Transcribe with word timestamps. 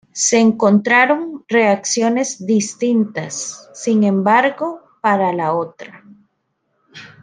Se 0.13 0.39
encontraron 0.39 1.45
reacciones 1.47 2.43
distintas, 2.43 3.69
sin 3.75 4.03
embargo, 4.03 4.79
para 4.99 5.31
la 5.31 5.53
otra. 5.53 6.03